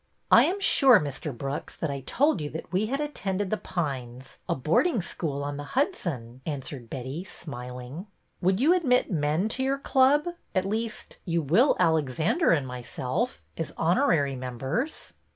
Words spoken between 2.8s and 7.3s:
had attended The Pines, a boarding school on the Hudson," answered Betty,